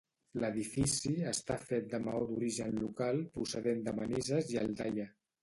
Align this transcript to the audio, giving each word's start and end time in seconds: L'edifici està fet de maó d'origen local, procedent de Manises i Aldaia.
L'edifici 0.43 1.11
està 1.31 1.57
fet 1.65 1.91
de 1.91 1.99
maó 2.07 2.23
d'origen 2.31 2.81
local, 2.85 3.21
procedent 3.37 3.87
de 3.91 3.95
Manises 4.01 4.53
i 4.57 4.61
Aldaia. 4.65 5.09